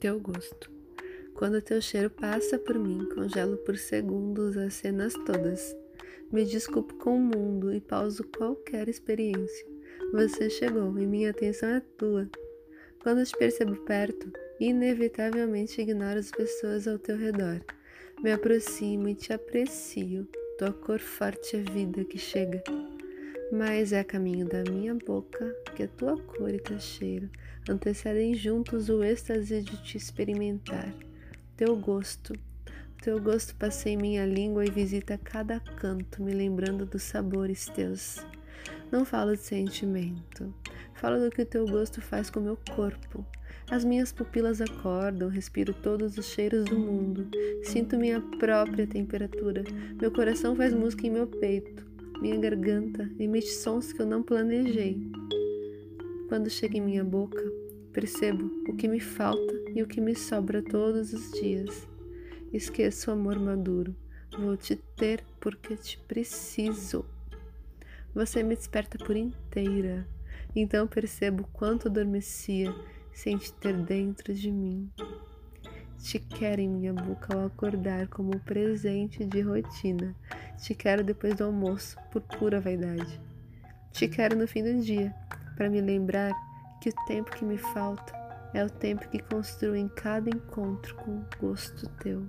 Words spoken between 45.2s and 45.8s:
respiro